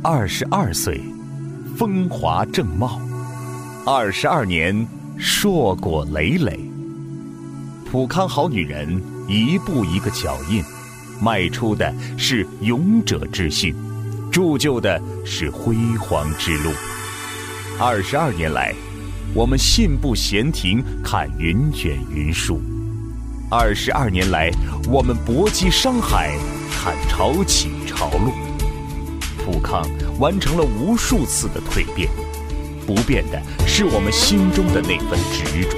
[0.00, 1.00] 二十二岁，
[1.76, 3.00] 风华正茂；
[3.84, 4.86] 二十二年，
[5.18, 6.60] 硕果累累。
[7.90, 10.62] 普康好女人，一步一个脚印，
[11.20, 13.74] 迈出的是勇者之心，
[14.30, 16.70] 铸就的是辉煌之路。
[17.80, 18.72] 二十二年来，
[19.34, 22.60] 我们信步闲庭，看云卷云舒；
[23.50, 24.52] 二十二年来，
[24.88, 26.38] 我们搏击商海，
[26.70, 28.47] 看潮起潮落。
[29.50, 29.82] 普康
[30.18, 32.10] 完成了无数次的蜕变，
[32.86, 35.74] 不变的是我们心中的那份执着。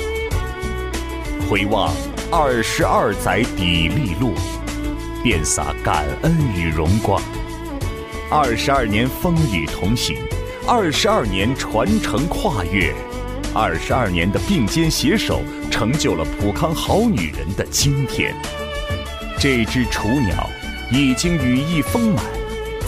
[1.48, 1.94] 回望
[2.32, 4.34] 二十二载砥砺路，
[5.22, 7.22] 遍洒感恩与荣光。
[8.28, 10.16] 二十二年风雨同行，
[10.66, 12.92] 二十二年传承跨越，
[13.54, 18.34] 二十二年的并肩携手，成就了普康好女人的今天。
[19.38, 20.50] 这只雏鸟
[20.90, 22.39] 已经羽翼丰满。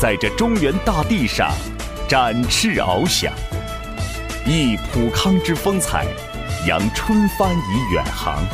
[0.03, 1.53] 在这中原大地上
[2.09, 3.33] 展翅翱翔，
[4.45, 6.09] 忆普康之风采，
[6.67, 8.45] 扬春帆以远航。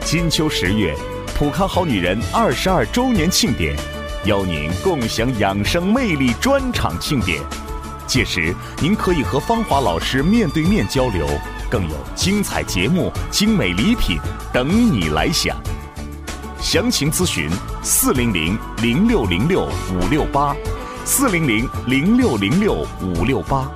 [0.00, 0.92] 金秋十月，
[1.38, 3.76] 普康好女人二十二周年庆典，
[4.24, 7.40] 邀您共享养生魅力专场庆典。
[8.08, 11.24] 届时，您可以和芳华老师面对面交流，
[11.70, 14.18] 更有精彩节目、精美礼品
[14.52, 15.56] 等你来享。
[16.64, 17.46] 详情咨询
[17.82, 20.56] 四零零零六零六五六八，
[21.04, 23.70] 四零零零六零六五六八。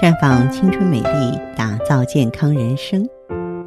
[0.00, 3.06] 绽放青春美丽，打造健康人生。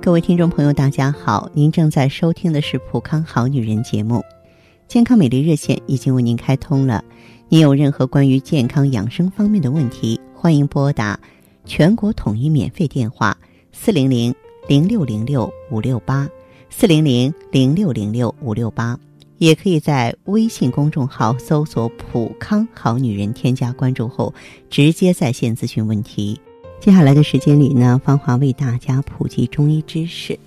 [0.01, 4.23] 各位听众朋友，大家好，您正在收听的是《普康好女人》节目。
[4.87, 7.03] 健康美丽热线已经为您开通了，
[7.49, 11.19] 您有任何关于健康养生方面的问题，欢迎拨打
[11.65, 13.35] 全国统一免费电话
[13.73, 14.33] 四零零
[14.67, 16.29] 零六零六五六八
[16.69, 18.97] 四零零零六零六五六八，
[19.39, 24.33] 也可以在微信公众号搜索“普康好女人”，添加关注后
[24.69, 26.39] 直接在线咨询问题。
[26.79, 30.39] 接下来的时间里呢，芳华为大家普及中医知识。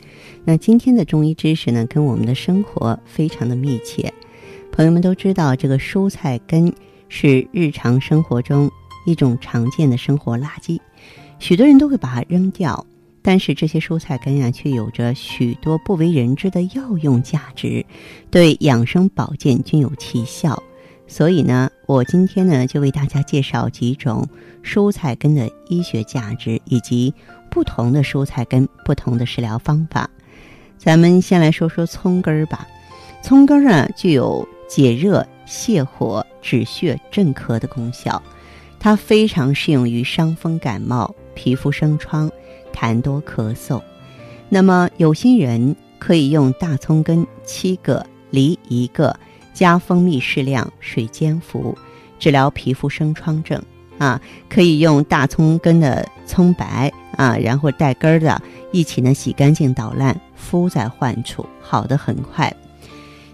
[0.45, 4.13] 那今天的中医知识呢，跟我们的生活非常的密切。
[4.79, 6.73] 朋友们都知道，这个蔬菜根
[7.09, 8.71] 是日常生活中
[9.07, 10.79] 一种常见的生活垃圾，
[11.41, 12.87] 许多人都会把它扔掉。
[13.21, 17.85] 但是这些蔬菜根呀，却有着许多不为人知的药用价值，
[18.31, 20.63] 对养生保健均有奇效。
[21.09, 24.25] 所以呢，我今天呢就为大家介绍几种
[24.63, 27.13] 蔬菜根的医学价值，以及
[27.51, 30.09] 不同的蔬菜根不同的食疗方法。
[30.77, 32.65] 咱们先来说说葱根儿吧，
[33.25, 34.47] 葱根儿啊具有。
[34.69, 38.23] 解热、泻火、止血、镇咳的功效，
[38.79, 42.31] 它非常适用于伤风感冒、皮肤生疮、
[42.73, 43.83] 痰多咳嗽。
[44.49, 49.19] 那么有心人可以用大葱根七个、梨一个，
[49.53, 51.77] 加蜂蜜适量，水煎服，
[52.19, 53.61] 治疗皮肤生疮症。
[53.99, 58.41] 啊，可以用大葱根的葱白啊，然后带根儿的
[58.71, 62.55] 一起呢洗干净捣烂，敷在患处，好的很快。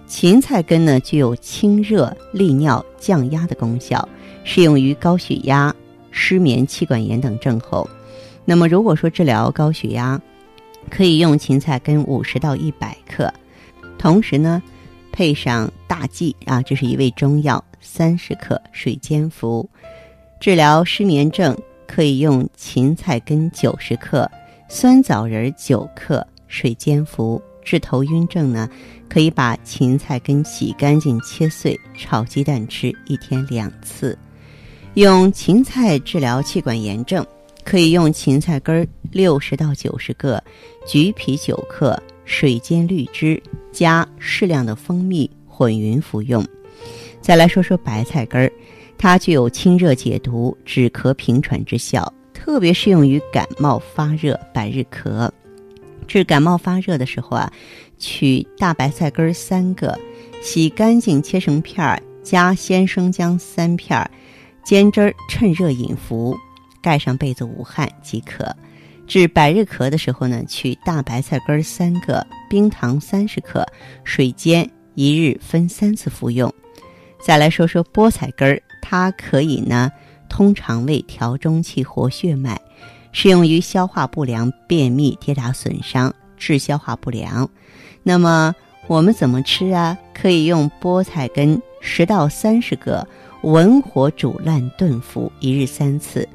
[0.07, 4.07] 芹菜根呢，具有清热利尿、降压的功效，
[4.45, 5.75] 适用于高血压、
[6.11, 7.89] 失眠、气管炎等症候。
[8.45, 10.21] 那么，如果说治疗高血压，
[10.91, 13.33] 可以用芹菜根五十到一百克，
[13.99, 14.63] 同时呢，
[15.11, 19.69] 配上大蓟啊，这是一味中药，三十克，水煎服。
[20.39, 24.31] 治疗失眠症，可以用芹菜根九十克，
[24.69, 27.41] 酸枣仁九克，水煎服。
[27.65, 28.69] 治头晕症呢，
[29.09, 34.17] 可以把芹菜根洗干净切碎炒鸡蛋吃，一天两次。
[34.95, 37.27] 用芹菜治疗气管炎症，
[37.65, 40.41] 可以用芹菜根六十到九十个，
[40.87, 43.43] 橘皮九克，水煎绿汁
[43.73, 46.47] 加适量的蜂蜜混匀服用。
[47.21, 48.53] 再来说说白菜根儿，
[48.97, 55.29] 它具有清热解毒、止咳平喘之效，特别适用于感冒发热、百日咳。
[56.07, 57.53] 治感冒发热的时候啊，
[57.99, 59.99] 取大白菜根三个，
[60.43, 64.11] 洗干净切成片儿，加鲜生姜三片儿，
[64.65, 66.37] 煎汁儿趁热饮服，
[66.83, 68.55] 盖上被子捂汗即可。
[69.07, 73.67] 治百日咳的时候呢，取大白菜根三个，冰糖三十克，
[74.03, 76.53] 水煎一日分三次服用。
[77.23, 79.91] 再来说说菠菜根儿，它可以呢
[80.29, 82.59] 通肠胃、调中气、活血脉。
[83.15, 87.49] 适用于消化不良、便秘、跌打损伤、治消化不良。
[88.03, 88.55] 那么
[88.89, 89.97] 我们怎么吃啊？
[90.13, 93.07] 可以用菠菜根十到三十个，
[93.43, 96.29] 文火煮烂炖服，一日三次。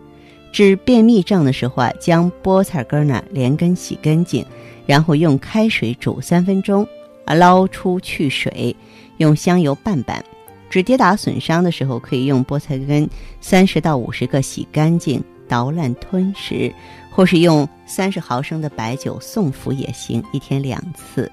[0.54, 4.44] 治便秘症的时候啊，将菠菜根呢连根洗干净，
[4.88, 6.88] 然后用开水煮三分钟，
[7.26, 8.74] 啊捞出去水，
[9.18, 10.24] 用香油拌拌。
[10.70, 13.08] 治跌打损伤的时候，可以用菠菜根
[13.42, 16.74] 三十到五十个洗干净，捣烂吞食，
[17.12, 21.30] 或是用三十毫升的白酒送服也行，一天两次。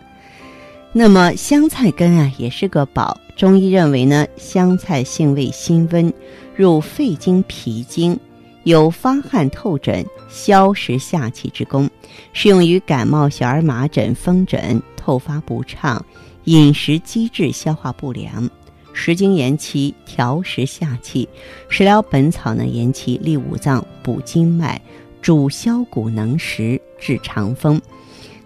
[0.93, 3.17] 那么香菜根啊，也是个宝。
[3.37, 6.11] 中医认为呢，香菜性味辛温，
[6.57, 8.19] 入肺经、脾经，
[8.65, 11.89] 有发汗透疹、消食下气之功，
[12.33, 16.03] 适用于感冒、小儿麻疹、风疹、透发不畅、
[16.45, 18.49] 饮食积滞、消化不良。
[18.99, 21.29] 食经延期，调食下气；
[21.69, 24.81] 食疗本草呢，延期利五脏，补经脉，
[25.21, 27.81] 主消谷能食，治肠风。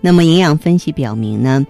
[0.01, 1.65] 那么营养分析表明呢，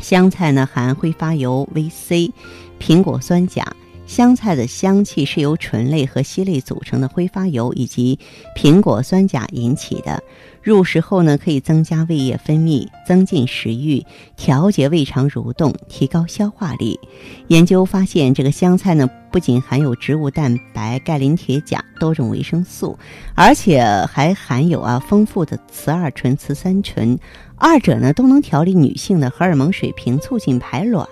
[0.00, 2.32] 香菜呢含挥发油 VC，
[2.80, 3.64] 苹果酸钾。
[4.06, 8.16] 香菜的香气是由醇类和烯类组成的挥发油以及
[8.56, 10.22] 苹果酸钾引起的。
[10.62, 14.04] 入食后呢，可以增加胃液分泌，增进食欲，
[14.36, 16.98] 调节胃肠蠕动，提高消化力。
[17.46, 22.98] 研究发现，这个香菜呢，不仅含有植物蛋白、钙、磷、铁、钾多种维生素，
[23.36, 27.16] 而且还含有啊丰富的雌二醇、雌三醇，
[27.54, 31.06] 二者呢都能调理女性的荷尔蒙水平，促进排卵。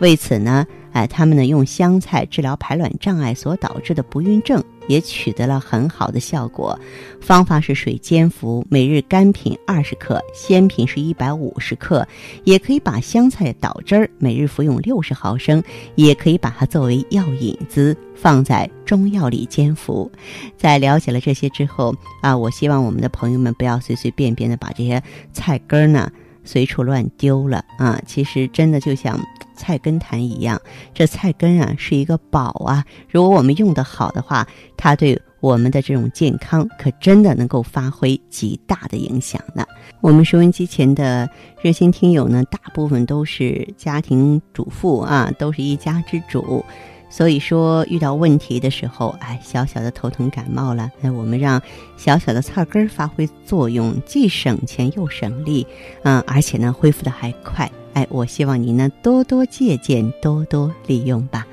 [0.00, 0.66] 为此呢。
[0.92, 6.78] 哎，他们呢用香菜治疗排卵障碍所导致的不孕症，也取得了很好的效果。
[7.18, 12.06] 方法是水煎服，每日干品二十克，鲜品是一百百五十克。
[12.44, 15.62] 也可以把香菜捣汁儿，每日服用六十毫升。
[15.94, 20.10] 也可以把它作为药引子，放在中药里煎服。
[20.56, 25.02] 在了解了这些之后啊，我希望我们的朋友们不要随随便便的把这些
[25.32, 26.10] 菜根呢
[26.42, 28.00] 随处乱丢了啊。
[28.06, 29.20] 其实真的就像。
[29.54, 30.60] 菜根谭一样，
[30.92, 32.84] 这菜根啊是一个宝啊！
[33.08, 39.66] 如果我们用得好的话，它对我们的这种健康可真的能够发挥极大的影响呢。
[40.00, 41.28] 我们收音机前的
[41.60, 46.64] 热心听友呢，大部分都是家庭主妇啊，都是一家之主，
[47.10, 51.60] 所以说遇到问题的时候，哎，小小的头疼感冒了，那我们让
[51.96, 55.66] 小小的菜根发挥作用，既省钱又省力，
[56.04, 57.68] 嗯，而且呢，恢复的还快。
[57.94, 61.44] 哎，我希望您呢多多借鉴，多多利用吧。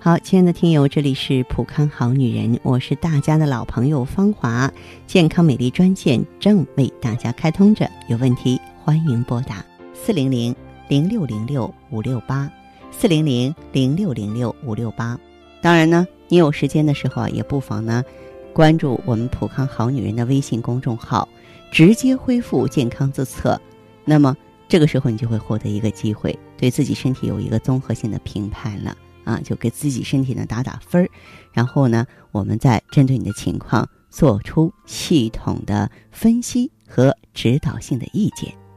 [0.00, 4.72] 好，亲爱的听友，这里是普康好女人，我是大家的老朋友芳华，
[5.08, 10.54] 健康美丽专线正为大家开通着，有问题欢迎拨打四零零
[10.86, 12.48] 零六零六五六八
[12.92, 15.18] 四零零零六零六五六八。
[15.60, 18.04] 当然呢，你有时间的时候啊，也不妨呢
[18.52, 21.28] 关注我们普康好女人的微信公众号，
[21.72, 23.60] 直接恢复健康自测。
[24.04, 24.36] 那么。
[24.70, 28.94] 这个时候，你就会获得一个机会，对自己身体有一个综合性的评判了
[29.28, 31.10] 啊，就给自己身体呢打打分儿，
[31.52, 38.67] 然后呢，我们再针对你的情况做出系统的分析和指导性的意见。